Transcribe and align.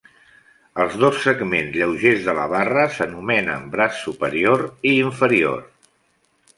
Els 0.85 0.95
dos 1.03 1.19
segments 1.25 1.75
lleugers 1.81 2.25
de 2.31 2.35
la 2.39 2.47
barra 2.55 2.87
s'anomenen 2.97 3.71
braç 3.77 4.03
superior 4.09 4.67
i 4.95 4.99
inferior. 5.07 5.67